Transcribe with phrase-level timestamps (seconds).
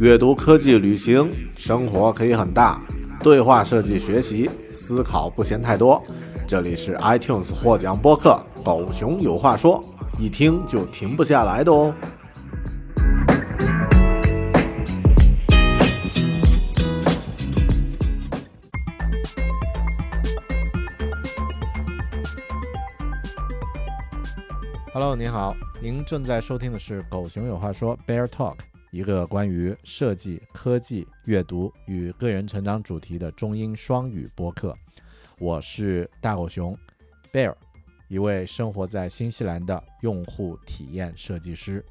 [0.00, 2.80] 阅读、科技、旅行，生活可以很大。
[3.22, 6.02] 对话设计、学习、思考不嫌太多。
[6.48, 9.78] 这里是 iTunes 获奖播客《狗熊有话说》，
[10.18, 11.94] 一听就停不下来的哦。
[24.94, 28.54] Hello，你好，您正在收听的是《狗熊有话说》Bear Talk。
[28.90, 34.76] 一个关于设计、科技、阅读与个人成长主题的中英双语播客。
[35.38, 36.76] 我是大狗熊
[37.32, 37.54] Bear，
[38.08, 41.84] 一位生活在新西兰的用户体验设计师。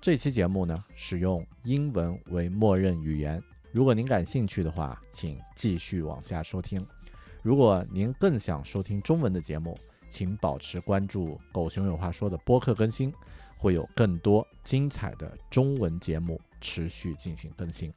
[0.00, 3.40] 这期节目呢，使用英文为默认语言。
[3.70, 6.84] 如果您感兴趣的话，请继续往下收听。
[7.40, 9.78] 如果您更想收听中文的节目，
[10.10, 13.14] 请保持关注“狗熊有话说”的播客更新。
[13.62, 17.94] 会有更多精彩的中文节目持续进行更新。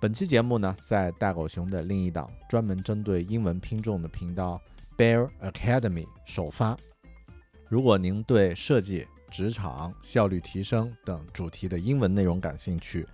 [0.00, 4.58] 本期节目呢，在大狗熊的另一档专门针对英文拼众的频道
[4.96, 6.78] Bear Academy 首发。
[7.68, 13.06] 如果您对设计、职场、效率提升等主题的英文内容感兴趣，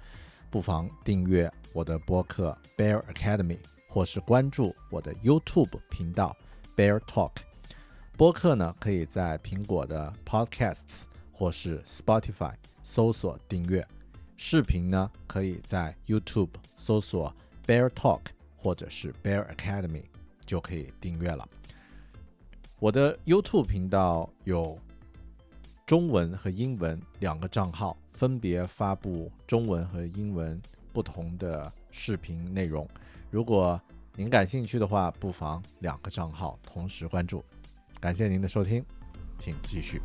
[0.50, 6.36] 不妨订阅我的播客 Bear Academy，或是关注我的 YouTube 频道
[6.76, 7.32] Bear Talk。
[8.16, 11.06] 播客呢，可以在苹果的 Podcasts。
[11.40, 12.52] 或是 Spotify
[12.82, 13.82] 搜索订阅，
[14.36, 17.34] 视频呢可以在 YouTube 搜索
[17.66, 18.20] Bear Talk
[18.58, 20.02] 或者是 Bear Academy
[20.44, 21.48] 就可以订阅了。
[22.78, 24.78] 我的 YouTube 频道有
[25.86, 30.60] 中文和英文两个账号，分别发布中文和英文
[30.92, 32.86] 不同的视频内容。
[33.30, 33.80] 如果
[34.14, 37.42] 您感兴趣的话，不妨两个账号同时关注。
[37.98, 38.84] 感谢您的收听，
[39.38, 40.02] 请继续。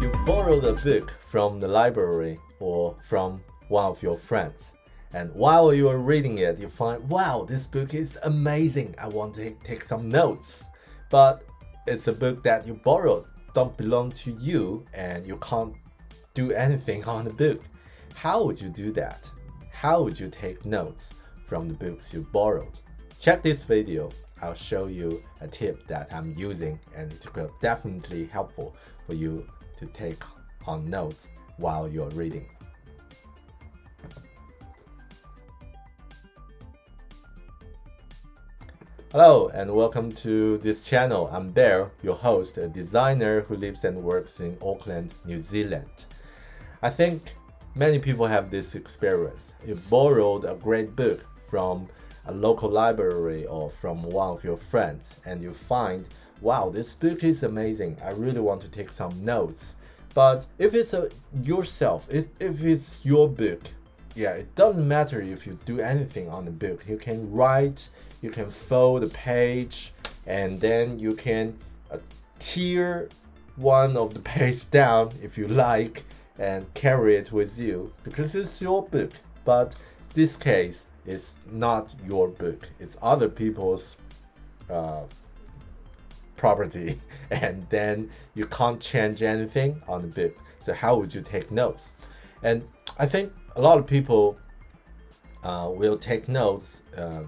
[0.00, 4.74] You've borrowed a book from the library or from one of your friends,
[5.14, 8.94] and while you are reading it, you find, wow, this book is amazing.
[8.98, 10.68] I want to take some notes.
[11.10, 11.44] But
[11.86, 15.74] it's a book that you borrowed, don't belong to you, and you can't
[16.32, 17.60] do anything on the book.
[18.14, 19.30] How would you do that?
[19.70, 21.12] How would you take notes
[21.42, 22.78] from the books you borrowed?
[23.22, 24.10] Check this video.
[24.42, 28.74] I'll show you a tip that I'm using and it will definitely helpful
[29.06, 29.46] for you
[29.78, 30.20] to take
[30.66, 32.48] on notes while you're reading.
[39.12, 41.30] Hello and welcome to this channel.
[41.32, 46.06] I'm Bear, your host, a designer who lives and works in Auckland, New Zealand.
[46.82, 47.36] I think
[47.76, 49.54] many people have this experience.
[49.64, 51.88] You borrowed a great book from
[52.26, 56.06] a local library or from one of your friends and you find,
[56.40, 57.96] wow, this book is amazing.
[58.04, 59.76] I really want to take some notes.
[60.14, 61.10] But if it's a
[61.42, 63.60] yourself, if, if it's your book,
[64.14, 66.84] yeah, it doesn't matter if you do anything on the book.
[66.86, 67.88] You can write,
[68.20, 69.92] you can fold the page,
[70.26, 71.56] and then you can
[71.90, 71.98] uh,
[72.38, 73.08] tear
[73.56, 76.04] one of the page down if you like
[76.38, 79.12] and carry it with you because it's your book.
[79.44, 79.74] But
[80.14, 82.68] this case, it's not your book.
[82.78, 83.96] It's other people's
[84.70, 85.04] uh,
[86.36, 86.98] property.
[87.30, 90.36] And then you can't change anything on the book.
[90.60, 91.94] So how would you take notes?
[92.42, 92.62] And
[92.98, 94.38] i think a lot of people
[95.44, 97.22] uh, will take notes uh,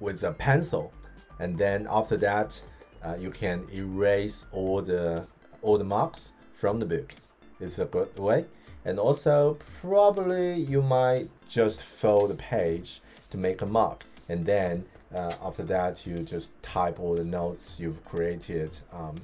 [0.00, 0.92] with a pencil.
[1.38, 2.60] And then after that
[3.04, 5.28] uh, you can erase all the
[5.62, 7.14] all the marks from the book.
[7.60, 8.44] It's a good way.
[8.84, 13.00] And also probably you might just fold the page
[13.30, 17.80] to make a mark and then uh, after that you just type all the notes
[17.80, 19.16] you've created um,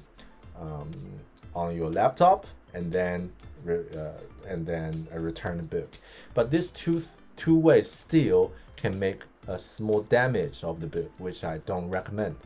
[0.59, 0.91] um,
[1.55, 3.31] on your laptop and then
[3.69, 4.13] uh,
[4.47, 5.89] and then uh, return the book.
[6.35, 7.01] But this two
[7.37, 12.37] two ways still can make a small damage of the book which i don't recommend.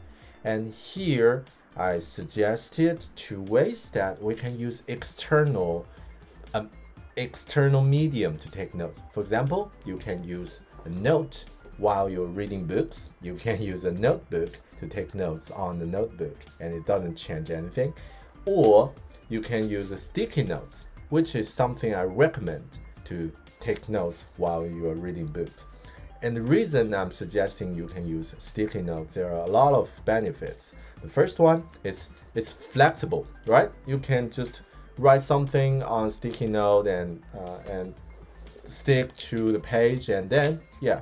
[0.44, 1.44] And here
[1.76, 5.86] i suggested two ways that we can use external
[6.54, 6.70] um,
[7.18, 9.02] external medium to take notes.
[9.12, 11.44] For example, you can use a note
[11.76, 13.12] while you're reading books.
[13.20, 17.50] You can use a notebook to take notes on the notebook and it doesn't change
[17.50, 17.92] anything.
[18.44, 18.92] Or
[19.28, 24.88] you can use sticky notes, which is something I recommend to take notes while you
[24.88, 25.66] are reading books.
[26.22, 29.90] And the reason I'm suggesting you can use sticky notes, there are a lot of
[30.04, 30.74] benefits.
[31.02, 33.70] The first one is it's flexible, right?
[33.86, 34.62] You can just
[34.98, 37.94] write something on sticky note and uh, and
[38.64, 41.00] stick to the page and then yeah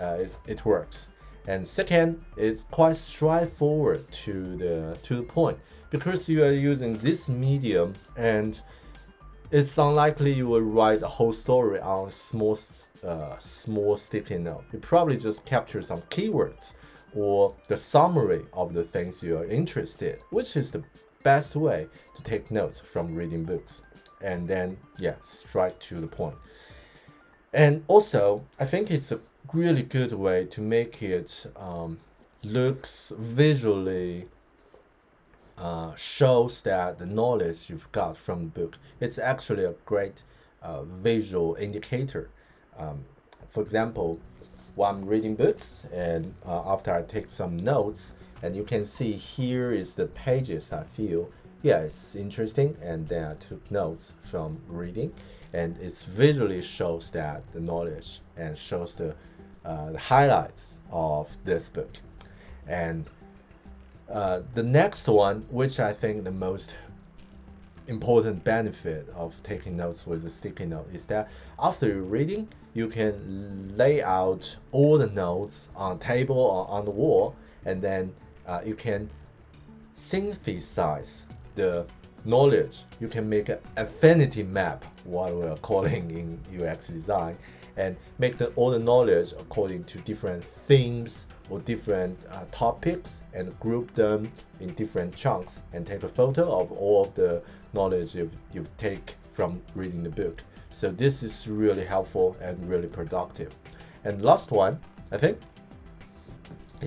[0.00, 1.08] uh, it, it works
[1.46, 5.58] and second it's quite straightforward to the to the point
[5.90, 8.62] because you are using this medium and
[9.50, 12.58] it's unlikely you will write a whole story on small,
[13.04, 14.64] uh, small sticky note.
[14.72, 16.74] You probably just capture some keywords
[17.14, 20.82] or the summary of the things you are interested, which is the
[21.26, 23.82] best way to take notes from reading books.
[24.22, 26.36] And then, yeah, strike to the point.
[27.52, 29.18] And also, I think it's a
[29.52, 31.98] really good way to make it um,
[32.44, 34.28] looks visually
[35.58, 40.22] uh, shows that the knowledge you've got from the book it's actually a great
[40.62, 42.28] uh, visual indicator
[42.76, 43.02] um,
[43.48, 44.20] for example
[44.74, 49.12] while i'm reading books and uh, after i take some notes and you can see
[49.12, 51.30] here is the pages i feel.
[51.62, 52.76] Yeah it's interesting.
[52.82, 55.12] And then i took notes from reading.
[55.52, 59.14] And it visually shows that the knowledge and shows the,
[59.64, 61.90] uh, the highlights of this book.
[62.66, 63.08] And
[64.10, 66.76] uh, the next one, which I think the most
[67.88, 72.88] important benefit of taking notes with a sticky note is that after you're reading, you
[72.88, 77.34] can lay out all the notes on table or on the wall,
[77.64, 78.12] and then
[78.46, 79.10] uh, you can
[79.94, 81.86] synthesize the
[82.24, 82.84] knowledge.
[83.00, 87.36] You can make an affinity map, what we're calling in UX design,
[87.76, 93.58] and make the, all the knowledge according to different themes or different uh, topics and
[93.60, 98.30] group them in different chunks and take a photo of all of the knowledge you
[98.52, 100.42] you take from reading the book.
[100.70, 103.54] So this is really helpful and really productive.
[104.04, 104.80] And last one,
[105.12, 105.38] I think,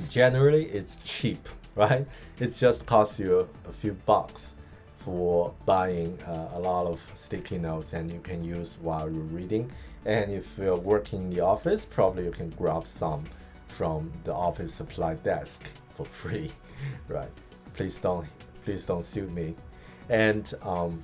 [0.10, 2.06] generally it's cheap, right?
[2.40, 4.56] It just costs you a, a few bucks
[4.96, 9.72] for buying uh, a lot of sticky notes and you can use while you're reading.
[10.06, 13.24] And if you're working in the office, probably you can grab some
[13.68, 16.52] from the office supply desk for free,
[17.08, 17.32] right?
[17.74, 18.28] Please don't,
[18.66, 19.56] please don't sue me.
[20.10, 21.04] And um,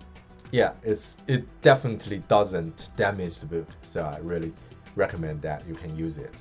[0.52, 4.54] yeah, it's it definitely doesn't damage the book, so I really
[4.96, 6.32] recommend that you can use it.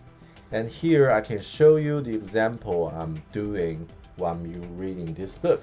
[0.55, 5.61] And here I can show you the example I'm doing while you're reading this book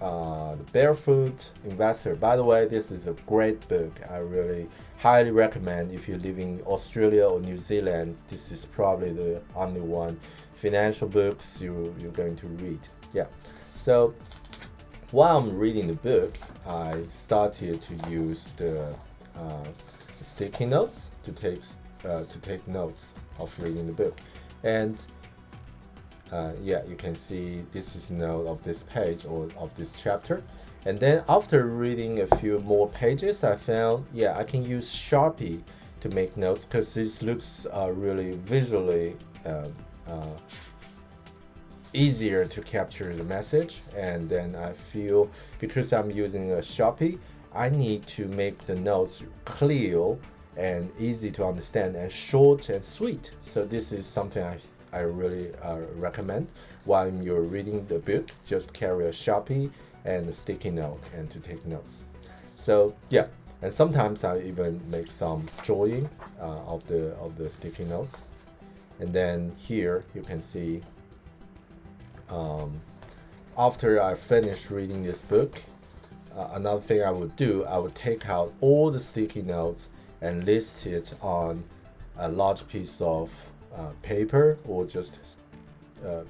[0.00, 2.14] uh, The Barefoot Investor.
[2.14, 3.98] By the way, this is a great book.
[4.08, 4.68] I really
[4.98, 8.16] highly recommend if you live in Australia or New Zealand.
[8.28, 10.20] This is probably the only one
[10.52, 12.78] financial books you, you're going to read.
[13.12, 13.26] Yeah.
[13.74, 14.14] So
[15.10, 18.94] while I'm reading the book, I started to use the
[19.36, 19.64] uh,
[20.20, 21.64] sticky notes to take
[22.04, 24.18] uh, to take notes of reading the book,
[24.62, 25.02] and
[26.32, 30.42] uh, yeah, you can see this is note of this page or of this chapter.
[30.84, 35.60] And then after reading a few more pages, I found, yeah, I can use Sharpie
[36.00, 39.68] to make notes because this looks uh, really visually uh,
[40.06, 40.38] uh,
[41.92, 43.80] easier to capture the message.
[43.96, 47.18] And then I feel because I'm using a Sharpie,
[47.54, 50.16] I need to make the notes clear
[50.56, 53.32] and easy to understand and short and sweet.
[53.42, 54.58] So this is something I
[54.92, 56.52] I really uh, recommend
[56.84, 58.30] while you're reading the book.
[58.44, 59.70] Just carry a sharpie
[60.04, 62.04] and a sticky note and to take notes.
[62.56, 63.26] So yeah,
[63.62, 66.08] and sometimes I even make some drawing
[66.40, 68.26] uh, of the of the sticky notes.
[69.00, 70.82] And then here you can see.
[72.30, 72.80] Um,
[73.56, 75.60] after I finish reading this book,
[76.36, 79.90] uh, another thing I would do, I would take out all the sticky notes
[80.20, 81.62] and list it on
[82.18, 83.32] a large piece of
[83.74, 85.38] uh, paper or just
[86.06, 86.22] uh,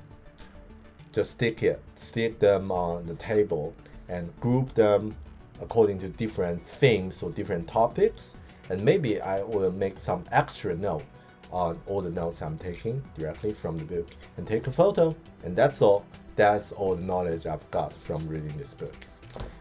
[1.12, 3.74] just stick it stick them on the table
[4.08, 5.14] and group them
[5.60, 8.36] according to different themes or different topics.
[8.70, 11.04] And maybe I will make some extra note
[11.50, 15.16] on all the notes I'm taking directly from the book and take a photo.
[15.44, 16.04] And that's all.
[16.36, 18.94] That's all the knowledge I've got from reading this book.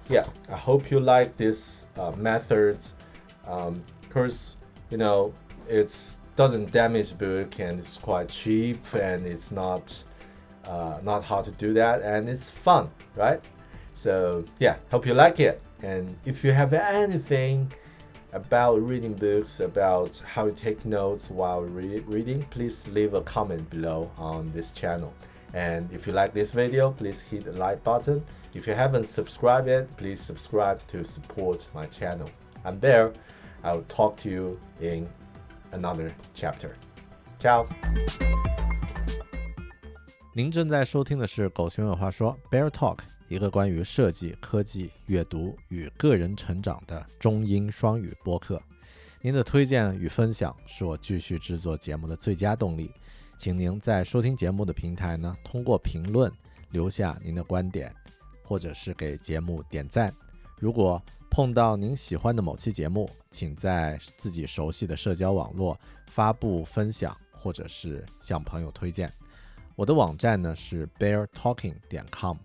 [0.10, 2.96] Yeah I hope you like this uh, methods
[3.46, 4.58] um, course
[4.90, 5.34] you know
[5.68, 10.04] it's doesn't damage book and it's quite cheap and it's not
[10.66, 13.42] uh, not hard to do that and it's fun right?
[13.94, 15.62] So yeah hope you like it.
[15.82, 17.72] And if you have anything
[18.34, 23.68] about reading books about how to take notes while re reading please leave a comment
[23.70, 25.14] below on this channel.
[25.54, 28.24] And if you like this video please hit the like button.
[28.54, 32.30] If you haven't subscribed yet please subscribe to support my channel.
[32.64, 33.14] I'm Bear
[33.64, 35.08] i'll talk to you in
[35.72, 36.72] another chapter.
[37.40, 37.66] Ciao.
[40.34, 48.62] 您正在收听的是《狗熊有话说》Bear Talk，一个关于设计、科技、阅读与个人成长的中英双语播客。
[49.20, 52.92] 您的推荐与分享是我继续制作节目的最佳动力。
[53.36, 56.32] 请您在收听节目的平台呢，通过评论
[56.70, 57.94] 留下您的观点，
[58.44, 60.14] 或者是给节目点赞。
[60.60, 69.12] 如果碰到您喜欢的某期节目，请在自己熟悉的社交网络发布分享，或者是向朋友推荐。
[69.76, 72.38] 我的网站呢是 beartalking 点 com。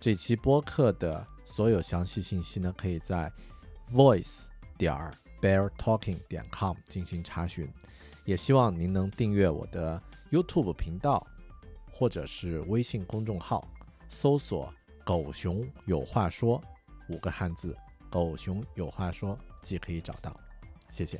[0.00, 3.30] 这期播客的所有详细信息呢，可以在
[3.92, 4.46] voice
[4.76, 4.92] 点
[5.40, 7.70] beartalking 点 com 进行查询。
[8.24, 11.24] 也希望您能订阅我的 YouTube 频道，
[11.92, 13.68] 或者是微信公众号，
[14.08, 14.72] 搜索
[15.04, 16.60] “狗熊有话说”
[17.08, 17.76] 五个汉字。
[18.12, 20.38] 狗熊有话说，既可以找到，
[20.90, 21.18] 谢谢。